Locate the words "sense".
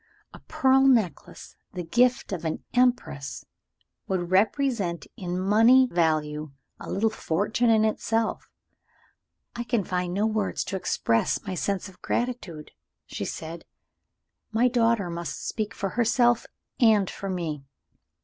11.53-11.87